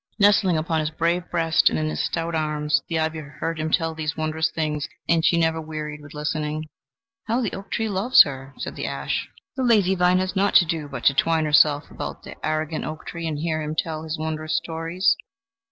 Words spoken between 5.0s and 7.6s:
and she never wearied with the listening. "How the